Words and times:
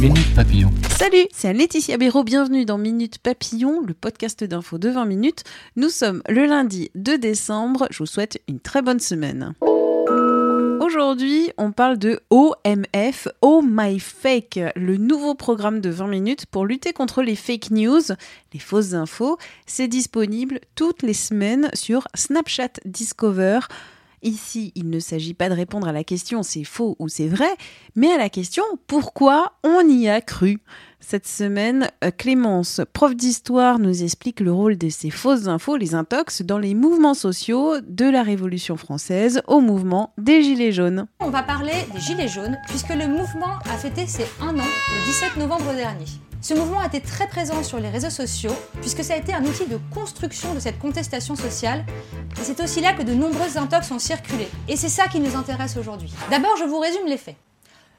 Minute 0.00 0.34
Papillon. 0.34 0.70
Salut, 0.98 1.26
c'est 1.32 1.54
Laetitia 1.54 1.96
Béraud, 1.96 2.22
bienvenue 2.22 2.66
dans 2.66 2.76
Minute 2.76 3.18
Papillon, 3.18 3.80
le 3.80 3.94
podcast 3.94 4.44
d'info 4.44 4.76
de 4.76 4.90
20 4.90 5.06
minutes. 5.06 5.44
Nous 5.76 5.88
sommes 5.88 6.22
le 6.28 6.44
lundi 6.44 6.90
2 6.96 7.16
décembre, 7.16 7.86
je 7.90 7.98
vous 7.98 8.06
souhaite 8.06 8.42
une 8.46 8.60
très 8.60 8.82
bonne 8.82 9.00
semaine. 9.00 9.54
Aujourd'hui, 10.80 11.50
on 11.56 11.72
parle 11.72 11.96
de 11.96 12.20
OMF, 12.28 13.28
Oh 13.40 13.62
My 13.66 13.98
Fake, 13.98 14.60
le 14.76 14.98
nouveau 14.98 15.34
programme 15.34 15.80
de 15.80 15.88
20 15.88 16.08
minutes 16.08 16.46
pour 16.46 16.66
lutter 16.66 16.92
contre 16.92 17.22
les 17.22 17.34
fake 17.34 17.70
news, 17.70 18.02
les 18.52 18.60
fausses 18.60 18.92
infos. 18.92 19.38
C'est 19.64 19.88
disponible 19.88 20.60
toutes 20.74 21.02
les 21.02 21.14
semaines 21.14 21.70
sur 21.72 22.06
Snapchat 22.14 22.80
Discover. 22.84 23.60
Ici, 24.22 24.72
il 24.74 24.90
ne 24.90 24.98
s'agit 24.98 25.34
pas 25.34 25.48
de 25.48 25.54
répondre 25.54 25.88
à 25.88 25.92
la 25.92 26.04
question 26.04 26.42
c'est 26.42 26.64
faux 26.64 26.96
ou 26.98 27.08
c'est 27.08 27.28
vrai, 27.28 27.48
mais 27.94 28.12
à 28.12 28.18
la 28.18 28.28
question 28.28 28.64
pourquoi 28.86 29.52
on 29.62 29.88
y 29.88 30.08
a 30.08 30.20
cru? 30.20 30.60
Cette 31.00 31.28
semaine, 31.28 31.88
euh, 32.02 32.10
Clémence, 32.10 32.80
prof 32.92 33.14
d'histoire, 33.14 33.78
nous 33.78 34.02
explique 34.02 34.40
le 34.40 34.50
rôle 34.50 34.76
de 34.76 34.88
ces 34.88 35.10
fausses 35.10 35.46
infos, 35.46 35.76
les 35.76 35.94
intox, 35.94 36.42
dans 36.42 36.58
les 36.58 36.74
mouvements 36.74 37.14
sociaux 37.14 37.80
de 37.80 38.06
la 38.06 38.22
Révolution 38.22 38.76
française 38.76 39.42
au 39.46 39.60
mouvement 39.60 40.14
des 40.18 40.42
Gilets 40.42 40.72
jaunes. 40.72 41.06
On 41.20 41.30
va 41.30 41.42
parler 41.42 41.74
des 41.94 42.00
Gilets 42.00 42.28
jaunes 42.28 42.56
puisque 42.68 42.94
le 42.94 43.06
mouvement 43.06 43.58
a 43.70 43.76
fêté 43.76 44.06
ses 44.06 44.26
un 44.40 44.58
an 44.58 44.64
le 44.64 45.06
17 45.06 45.36
novembre 45.36 45.74
dernier. 45.74 46.06
Ce 46.46 46.54
mouvement 46.54 46.78
a 46.78 46.86
été 46.86 47.00
très 47.00 47.26
présent 47.26 47.64
sur 47.64 47.80
les 47.80 47.88
réseaux 47.88 48.08
sociaux 48.08 48.54
puisque 48.80 49.02
ça 49.02 49.14
a 49.14 49.16
été 49.16 49.34
un 49.34 49.44
outil 49.44 49.66
de 49.66 49.80
construction 49.92 50.54
de 50.54 50.60
cette 50.60 50.78
contestation 50.78 51.34
sociale 51.34 51.84
et 52.40 52.44
c'est 52.44 52.62
aussi 52.62 52.80
là 52.80 52.92
que 52.92 53.02
de 53.02 53.14
nombreuses 53.14 53.56
intox 53.56 53.90
ont 53.90 53.98
circulé. 53.98 54.46
Et 54.68 54.76
c'est 54.76 54.88
ça 54.88 55.08
qui 55.08 55.18
nous 55.18 55.34
intéresse 55.34 55.76
aujourd'hui. 55.76 56.12
D'abord, 56.30 56.56
je 56.56 56.62
vous 56.62 56.78
résume 56.78 57.08
les 57.08 57.16
faits. 57.16 57.34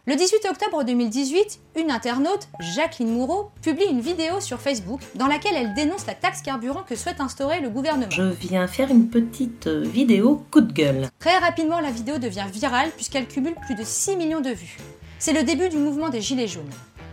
Le 0.05 0.15
18 0.15 0.47
octobre 0.49 0.85
2018, 0.85 1.59
une 1.75 1.91
internaute, 1.91 2.47
Jacqueline 2.61 3.11
Moureau, 3.11 3.51
publie 3.61 3.83
une 3.91 3.99
vidéo 3.99 4.39
sur 4.39 4.61
Facebook 4.61 5.01
dans 5.15 5.27
laquelle 5.27 5.55
elle 5.57 5.73
dénonce 5.73 6.05
la 6.05 6.13
taxe 6.13 6.41
carburant 6.41 6.83
que 6.83 6.95
souhaite 6.95 7.19
instaurer 7.19 7.59
le 7.59 7.67
gouvernement. 7.67 8.11
Je 8.11 8.23
viens 8.23 8.65
faire 8.67 8.89
une 8.89 9.09
petite 9.09 9.67
euh, 9.67 9.83
vidéo 9.83 10.45
coup 10.51 10.61
de 10.61 10.71
gueule. 10.71 11.09
Très 11.19 11.37
rapidement, 11.39 11.81
la 11.81 11.91
vidéo 11.91 12.17
devient 12.17 12.45
virale 12.49 12.91
puisqu'elle 12.95 13.27
cumule 13.27 13.55
plus 13.55 13.75
de 13.75 13.83
6 13.83 14.15
millions 14.15 14.39
de 14.39 14.51
vues. 14.51 14.77
C'est 15.19 15.33
le 15.33 15.43
début 15.43 15.67
du 15.67 15.75
mouvement 15.75 16.07
des 16.07 16.21
Gilets 16.21 16.47
jaunes. 16.47 16.63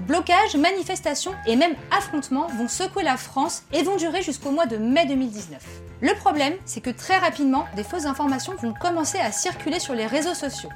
Blocages, 0.06 0.56
manifestations 0.56 1.34
et 1.46 1.56
même 1.56 1.74
affrontements 1.90 2.46
vont 2.58 2.68
secouer 2.68 3.04
la 3.04 3.16
France 3.16 3.62
et 3.72 3.82
vont 3.82 3.96
durer 3.96 4.20
jusqu'au 4.20 4.50
mois 4.50 4.66
de 4.66 4.76
mai 4.76 5.06
2019. 5.06 5.62
Le 6.02 6.14
problème, 6.14 6.52
c'est 6.66 6.82
que 6.82 6.90
très 6.90 7.16
rapidement, 7.16 7.64
des 7.74 7.84
fausses 7.84 8.04
informations 8.04 8.52
vont 8.60 8.74
commencer 8.74 9.18
à 9.18 9.32
circuler 9.32 9.80
sur 9.80 9.94
les 9.94 10.06
réseaux 10.06 10.34
sociaux. 10.34 10.68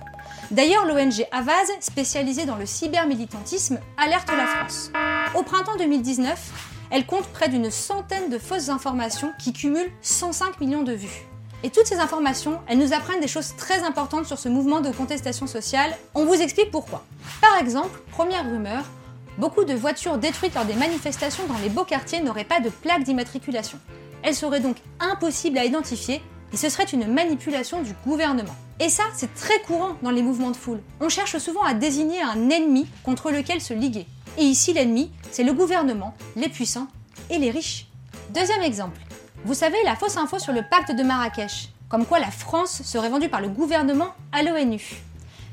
D'ailleurs, 0.50 0.86
l'ONG 0.86 1.26
Avaz, 1.30 1.68
spécialisée 1.80 2.46
dans 2.46 2.56
le 2.56 2.64
cybermilitantisme, 2.64 3.80
alerte 3.98 4.30
la 4.34 4.46
France. 4.46 4.90
Au 5.34 5.42
printemps 5.42 5.76
2019, 5.76 6.86
elle 6.90 7.04
compte 7.04 7.26
près 7.26 7.50
d'une 7.50 7.70
centaine 7.70 8.30
de 8.30 8.38
fausses 8.38 8.70
informations 8.70 9.32
qui 9.38 9.52
cumulent 9.52 9.92
105 10.00 10.58
millions 10.58 10.84
de 10.84 10.94
vues. 10.94 11.26
Et 11.62 11.68
toutes 11.68 11.86
ces 11.86 11.98
informations, 11.98 12.60
elles 12.66 12.78
nous 12.78 12.94
apprennent 12.94 13.20
des 13.20 13.28
choses 13.28 13.54
très 13.56 13.82
importantes 13.82 14.24
sur 14.24 14.38
ce 14.38 14.48
mouvement 14.48 14.80
de 14.80 14.90
contestation 14.90 15.46
sociale. 15.46 15.94
On 16.14 16.24
vous 16.24 16.40
explique 16.40 16.70
pourquoi. 16.70 17.04
Par 17.42 17.58
exemple, 17.58 18.00
première 18.10 18.44
rumeur, 18.44 18.84
beaucoup 19.38 19.64
de 19.64 19.74
voitures 19.74 20.18
détruites 20.18 20.54
lors 20.54 20.64
des 20.64 20.74
manifestations 20.74 21.46
dans 21.46 21.58
les 21.58 21.68
beaux 21.68 21.84
quartiers 21.84 22.20
n'auraient 22.20 22.44
pas 22.44 22.60
de 22.60 22.68
plaque 22.68 23.04
d'immatriculation. 23.04 23.78
Elles 24.22 24.34
seraient 24.34 24.60
donc 24.60 24.76
impossibles 25.00 25.58
à 25.58 25.64
identifier 25.64 26.20
et 26.52 26.56
ce 26.56 26.68
serait 26.68 26.84
une 26.84 27.06
manipulation 27.06 27.82
du 27.82 27.94
gouvernement. 28.06 28.54
Et 28.80 28.88
ça, 28.88 29.04
c'est 29.14 29.34
très 29.34 29.60
courant 29.62 29.96
dans 30.02 30.10
les 30.10 30.22
mouvements 30.22 30.50
de 30.50 30.56
foule. 30.56 30.80
On 31.00 31.08
cherche 31.08 31.38
souvent 31.38 31.62
à 31.62 31.74
désigner 31.74 32.20
un 32.20 32.50
ennemi 32.50 32.86
contre 33.04 33.30
lequel 33.30 33.60
se 33.60 33.74
liguer. 33.74 34.06
Et 34.36 34.42
ici, 34.42 34.72
l'ennemi, 34.72 35.10
c'est 35.30 35.44
le 35.44 35.52
gouvernement, 35.52 36.14
les 36.36 36.48
puissants 36.48 36.88
et 37.30 37.38
les 37.38 37.50
riches. 37.50 37.86
Deuxième 38.30 38.62
exemple. 38.62 39.00
Vous 39.44 39.54
savez, 39.54 39.78
la 39.84 39.96
fausse 39.96 40.16
info 40.16 40.38
sur 40.38 40.52
le 40.52 40.62
pacte 40.68 40.92
de 40.92 41.02
Marrakech, 41.02 41.70
comme 41.88 42.06
quoi 42.06 42.18
la 42.18 42.30
France 42.30 42.82
serait 42.82 43.08
vendue 43.08 43.28
par 43.28 43.40
le 43.40 43.48
gouvernement 43.48 44.14
à 44.32 44.42
l'ONU. 44.42 45.02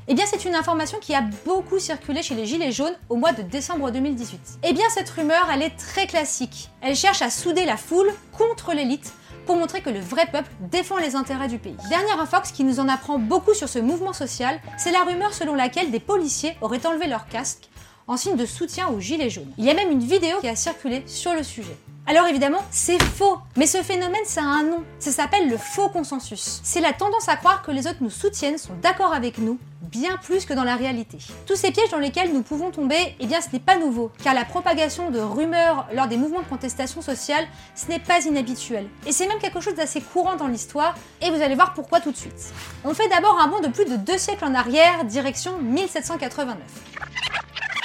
Eh 0.08 0.14
bien, 0.14 0.24
c'est 0.24 0.44
une 0.44 0.54
information 0.54 0.98
qui 1.00 1.16
a 1.16 1.24
beaucoup 1.44 1.80
circulé 1.80 2.22
chez 2.22 2.36
les 2.36 2.46
Gilets 2.46 2.70
jaunes 2.70 2.94
au 3.08 3.16
mois 3.16 3.32
de 3.32 3.42
décembre 3.42 3.90
2018. 3.90 4.60
Eh 4.62 4.72
bien, 4.72 4.84
cette 4.90 5.10
rumeur, 5.10 5.48
elle 5.52 5.62
est 5.62 5.76
très 5.76 6.06
classique. 6.06 6.70
Elle 6.80 6.94
cherche 6.94 7.22
à 7.22 7.30
souder 7.30 7.64
la 7.64 7.76
foule 7.76 8.12
contre 8.30 8.72
l'élite 8.72 9.12
pour 9.46 9.56
montrer 9.56 9.80
que 9.80 9.90
le 9.90 9.98
vrai 9.98 10.26
peuple 10.30 10.50
défend 10.60 10.98
les 10.98 11.16
intérêts 11.16 11.48
du 11.48 11.58
pays. 11.58 11.76
Dernière 11.88 12.20
infox 12.20 12.52
qui 12.52 12.62
nous 12.62 12.78
en 12.78 12.88
apprend 12.88 13.18
beaucoup 13.18 13.52
sur 13.52 13.68
ce 13.68 13.80
mouvement 13.80 14.12
social, 14.12 14.60
c'est 14.78 14.92
la 14.92 15.02
rumeur 15.02 15.34
selon 15.34 15.56
laquelle 15.56 15.90
des 15.90 16.00
policiers 16.00 16.56
auraient 16.60 16.86
enlevé 16.86 17.08
leur 17.08 17.26
casque 17.26 17.68
en 18.06 18.16
signe 18.16 18.36
de 18.36 18.46
soutien 18.46 18.86
aux 18.88 19.00
Gilets 19.00 19.30
jaunes. 19.30 19.52
Il 19.58 19.64
y 19.64 19.70
a 19.70 19.74
même 19.74 19.90
une 19.90 20.04
vidéo 20.04 20.38
qui 20.40 20.48
a 20.48 20.54
circulé 20.54 21.02
sur 21.06 21.34
le 21.34 21.42
sujet. 21.42 21.76
Alors 22.08 22.28
évidemment, 22.28 22.62
c'est 22.70 23.02
faux, 23.02 23.38
mais 23.56 23.66
ce 23.66 23.78
phénomène, 23.78 24.24
ça 24.26 24.42
a 24.42 24.44
un 24.44 24.62
nom. 24.62 24.84
Ça 25.00 25.10
s'appelle 25.10 25.50
le 25.50 25.56
faux 25.56 25.88
consensus. 25.88 26.60
C'est 26.62 26.80
la 26.80 26.92
tendance 26.92 27.28
à 27.28 27.34
croire 27.34 27.62
que 27.62 27.72
les 27.72 27.88
autres 27.88 27.98
nous 28.00 28.10
soutiennent, 28.10 28.58
sont 28.58 28.74
d'accord 28.80 29.12
avec 29.12 29.38
nous, 29.38 29.58
bien 29.82 30.16
plus 30.18 30.44
que 30.44 30.54
dans 30.54 30.62
la 30.62 30.76
réalité. 30.76 31.18
Tous 31.46 31.56
ces 31.56 31.72
pièges 31.72 31.90
dans 31.90 31.98
lesquels 31.98 32.32
nous 32.32 32.42
pouvons 32.42 32.70
tomber, 32.70 33.16
eh 33.18 33.26
bien 33.26 33.40
ce 33.40 33.48
n'est 33.52 33.58
pas 33.58 33.76
nouveau, 33.76 34.12
car 34.22 34.34
la 34.34 34.44
propagation 34.44 35.10
de 35.10 35.18
rumeurs 35.18 35.88
lors 35.92 36.06
des 36.06 36.16
mouvements 36.16 36.42
de 36.42 36.46
contestation 36.46 37.02
sociale, 37.02 37.44
ce 37.74 37.88
n'est 37.88 37.98
pas 37.98 38.24
inhabituel. 38.24 38.86
Et 39.04 39.10
c'est 39.10 39.26
même 39.26 39.40
quelque 39.40 39.60
chose 39.60 39.74
d'assez 39.74 40.00
courant 40.00 40.36
dans 40.36 40.46
l'histoire, 40.46 40.94
et 41.20 41.30
vous 41.30 41.42
allez 41.42 41.56
voir 41.56 41.74
pourquoi 41.74 41.98
tout 41.98 42.12
de 42.12 42.16
suite. 42.16 42.52
On 42.84 42.94
fait 42.94 43.08
d'abord 43.08 43.36
un 43.40 43.48
bond 43.48 43.58
de 43.58 43.68
plus 43.68 43.84
de 43.84 43.96
deux 43.96 44.18
siècles 44.18 44.44
en 44.44 44.54
arrière, 44.54 45.04
direction 45.06 45.58
1789. 45.58 46.56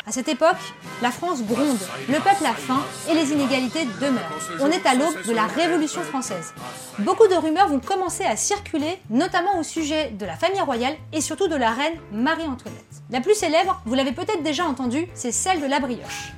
À 0.08 0.12
cette 0.12 0.30
époque, 0.30 0.58
la 1.04 1.12
France 1.12 1.44
gronde, 1.44 1.78
le 2.10 2.16
peuple 2.16 2.46
a 2.46 2.54
faim 2.54 2.82
et 3.08 3.14
les 3.14 3.32
inégalités 3.34 3.86
demeurent. 4.02 4.40
On 4.60 4.72
est 4.72 4.86
à 4.88 4.96
l'aube 4.96 5.24
de 5.28 5.32
la 5.32 5.46
Révolution 5.46 6.02
française. 6.02 6.54
Beaucoup 7.00 7.28
de 7.28 7.36
rumeurs 7.36 7.68
vont 7.68 7.80
commencer 7.80 8.24
à 8.24 8.36
circuler, 8.36 9.00
notamment 9.12 9.60
au 9.60 9.64
sujet 9.64 10.10
de 10.10 10.26
la 10.26 10.36
famille 10.36 10.62
royale 10.62 10.96
et 11.14 11.22
surtout 11.22 11.48
de 11.48 11.56
la 11.56 11.70
reine 11.70 12.00
Marie-Antoinette. 12.12 12.84
La 13.12 13.22
plus 13.22 13.36
célèbre, 13.36 13.80
vous 13.86 13.94
l'avez 13.94 14.12
peut-être 14.12 14.42
déjà 14.42 14.66
entendue, 14.66 15.08
c'est 15.14 15.32
celle 15.32 15.62
de 15.62 15.68
la 15.68 15.80
brioche. 15.80 16.34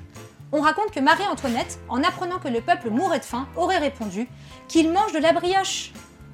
On 0.51 0.59
raconte 0.59 0.91
que 0.91 0.99
Marie-Antoinette, 0.99 1.79
en 1.87 2.03
apprenant 2.03 2.39
que 2.39 2.49
le 2.49 2.59
peuple 2.59 2.89
mourait 2.89 3.19
de 3.19 3.25
faim, 3.25 3.47
aurait 3.55 3.77
répondu 3.77 4.27
qu'il 4.67 4.91
mange 4.91 5.13
de 5.13 5.19
la 5.19 5.31
brioche. 5.31 5.93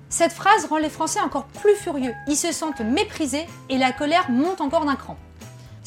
Cette 0.10 0.34
phrase 0.34 0.66
rend 0.66 0.78
les 0.78 0.90
Français 0.90 1.22
encore 1.22 1.46
plus 1.46 1.76
furieux. 1.76 2.14
Ils 2.28 2.36
se 2.36 2.52
sentent 2.52 2.82
méprisés 2.82 3.46
et 3.70 3.78
la 3.78 3.92
colère 3.92 4.32
monte 4.32 4.62
encore 4.62 4.86
d'un 4.86 4.96
cran. 4.96 5.16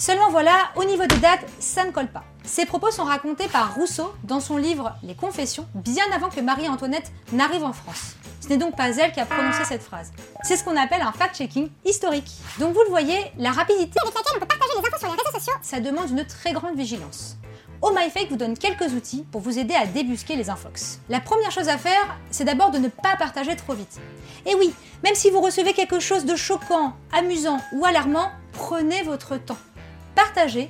Seulement 0.03 0.31
voilà, 0.31 0.73
au 0.75 0.83
niveau 0.83 1.07
des 1.07 1.19
dates, 1.19 1.47
ça 1.61 1.85
ne 1.85 1.93
colle 1.93 2.09
pas. 2.09 2.25
Ces 2.43 2.67
propos 2.67 2.91
sont 2.91 3.05
racontés 3.05 3.47
par 3.47 3.77
Rousseau 3.77 4.13
dans 4.25 4.41
son 4.41 4.57
livre 4.57 4.97
Les 5.05 5.15
Confessions, 5.15 5.65
bien 5.77 6.03
avant 6.13 6.29
que 6.29 6.41
Marie-Antoinette 6.41 7.13
n'arrive 7.33 7.63
en 7.63 7.73
France. 7.73 8.17
Ce 8.41 8.49
n'est 8.49 8.57
donc 8.57 8.77
pas 8.77 8.97
elle 8.97 9.13
qui 9.13 9.21
a 9.21 9.27
prononcé 9.27 9.65
cette 9.65 9.85
phrase. 9.85 10.11
C'est 10.43 10.57
ce 10.57 10.65
qu'on 10.65 10.77
appelle 10.77 11.03
un 11.03 11.13
fact-checking 11.13 11.71
historique. 11.85 12.33
Donc 12.59 12.75
vous 12.75 12.83
le 12.83 12.89
voyez, 12.89 13.17
la 13.39 13.53
rapidité 13.53 13.93
partager 14.05 14.73
infos 14.77 14.99
sur 14.99 15.07
les 15.07 15.13
réseaux 15.13 15.39
sociaux, 15.39 15.55
ça 15.63 15.79
demande 15.79 16.11
une 16.11 16.27
très 16.27 16.53
grande 16.53 16.75
vigilance. 16.75 17.37
Oh 17.81 17.93
MyFake 17.95 18.29
vous 18.29 18.37
donne 18.37 18.59
quelques 18.59 18.93
outils 18.95 19.25
pour 19.31 19.41
vous 19.41 19.57
aider 19.57 19.75
à 19.77 19.87
débusquer 19.87 20.35
les 20.35 20.51
infox. 20.51 20.99
La 21.11 21.21
première 21.21 21.53
chose 21.53 21.69
à 21.69 21.79
faire, 21.79 22.19
c'est 22.33 22.45
d'abord 22.45 22.73
de 22.73 22.79
ne 22.79 22.89
pas 22.89 23.15
partager 23.17 23.55
trop 23.55 23.75
vite. 23.75 24.01
Et 24.47 24.57
oui, 24.57 24.75
même 25.05 25.15
si 25.15 25.31
vous 25.31 25.41
recevez 25.41 25.75
quelque 25.75 26.01
chose 26.01 26.25
de 26.25 26.35
choquant, 26.35 26.95
amusant 27.13 27.61
ou 27.75 27.85
alarmant, 27.85 28.33
prenez 28.53 29.05
votre 29.05 29.37
temps. 29.37 29.59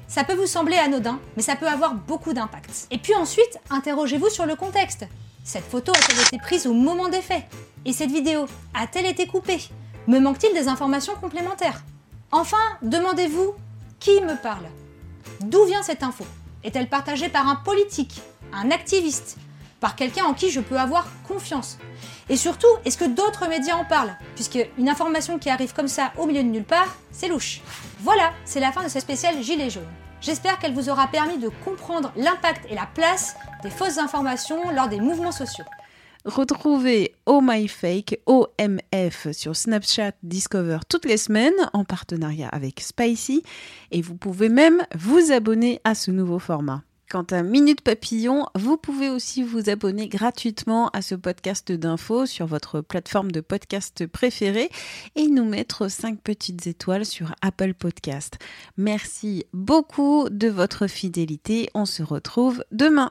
Ça 0.08 0.24
peut 0.24 0.34
vous 0.34 0.46
sembler 0.46 0.76
anodin, 0.76 1.18
mais 1.36 1.42
ça 1.42 1.56
peut 1.56 1.68
avoir 1.68 1.94
beaucoup 1.94 2.32
d'impact. 2.32 2.88
Et 2.90 2.98
puis 2.98 3.14
ensuite, 3.14 3.58
interrogez-vous 3.70 4.28
sur 4.28 4.46
le 4.46 4.56
contexte. 4.56 5.06
Cette 5.44 5.64
photo 5.64 5.92
a-t-elle 5.92 6.20
été 6.20 6.38
prise 6.38 6.66
au 6.66 6.72
moment 6.72 7.08
des 7.08 7.20
faits? 7.20 7.44
Et 7.84 7.92
cette 7.92 8.10
vidéo 8.10 8.46
a-t-elle 8.74 9.06
été 9.06 9.26
coupée? 9.26 9.68
Me 10.06 10.18
manque-t-il 10.18 10.54
des 10.54 10.68
informations 10.68 11.14
complémentaires? 11.14 11.82
Enfin, 12.30 12.56
demandez-vous 12.82 13.54
qui 13.98 14.20
me 14.20 14.40
parle? 14.40 14.66
D'où 15.40 15.64
vient 15.64 15.82
cette 15.82 16.02
info? 16.02 16.24
Est-elle 16.64 16.88
partagée 16.88 17.28
par 17.28 17.48
un 17.48 17.56
politique, 17.56 18.20
un 18.52 18.70
activiste, 18.70 19.36
par 19.82 19.96
quelqu'un 19.96 20.24
en 20.24 20.32
qui 20.32 20.50
je 20.50 20.60
peux 20.60 20.78
avoir 20.78 21.08
confiance 21.26 21.76
Et 22.30 22.36
surtout, 22.36 22.68
est-ce 22.84 22.96
que 22.96 23.04
d'autres 23.04 23.48
médias 23.48 23.74
en 23.74 23.84
parlent? 23.84 24.16
Puisque 24.36 24.60
une 24.78 24.88
information 24.88 25.40
qui 25.40 25.50
arrive 25.50 25.74
comme 25.74 25.88
ça 25.88 26.12
au 26.16 26.24
milieu 26.24 26.44
de 26.44 26.48
nulle 26.48 26.64
part, 26.64 26.96
c'est 27.10 27.28
louche. 27.28 27.60
Voilà, 28.00 28.32
c'est 28.44 28.60
la 28.60 28.70
fin 28.70 28.84
de 28.84 28.88
ce 28.88 29.00
spécial 29.00 29.42
Gilet 29.42 29.70
jaune. 29.70 29.82
J'espère 30.20 30.60
qu'elle 30.60 30.72
vous 30.72 30.88
aura 30.88 31.08
permis 31.08 31.36
de 31.36 31.50
comprendre 31.64 32.12
l'impact 32.16 32.64
et 32.70 32.76
la 32.76 32.86
place 32.94 33.34
des 33.64 33.70
fausses 33.70 33.98
informations 33.98 34.70
lors 34.70 34.88
des 34.88 35.00
mouvements 35.00 35.32
sociaux. 35.32 35.64
Retrouvez 36.24 37.16
Oh 37.26 37.40
My 37.42 37.66
Fake, 37.66 38.20
OMF, 38.26 39.32
sur 39.32 39.56
Snapchat 39.56 40.12
Discover 40.22 40.78
toutes 40.88 41.06
les 41.06 41.16
semaines 41.16 41.52
en 41.72 41.84
partenariat 41.84 42.48
avec 42.48 42.78
Spicy 42.78 43.42
et 43.90 44.00
vous 44.00 44.14
pouvez 44.14 44.48
même 44.48 44.86
vous 44.94 45.32
abonner 45.32 45.80
à 45.82 45.96
ce 45.96 46.12
nouveau 46.12 46.38
format. 46.38 46.84
Quant 47.12 47.26
à 47.30 47.42
Minute 47.42 47.82
Papillon, 47.82 48.46
vous 48.54 48.78
pouvez 48.78 49.10
aussi 49.10 49.42
vous 49.42 49.68
abonner 49.68 50.08
gratuitement 50.08 50.88
à 50.94 51.02
ce 51.02 51.14
podcast 51.14 51.70
d'infos 51.70 52.24
sur 52.24 52.46
votre 52.46 52.80
plateforme 52.80 53.30
de 53.30 53.42
podcast 53.42 54.06
préférée 54.06 54.70
et 55.14 55.26
nous 55.26 55.44
mettre 55.44 55.88
5 55.88 56.18
petites 56.22 56.66
étoiles 56.66 57.04
sur 57.04 57.34
Apple 57.42 57.74
Podcast. 57.74 58.38
Merci 58.78 59.44
beaucoup 59.52 60.30
de 60.30 60.48
votre 60.48 60.86
fidélité. 60.86 61.68
On 61.74 61.84
se 61.84 62.02
retrouve 62.02 62.64
demain. 62.72 63.10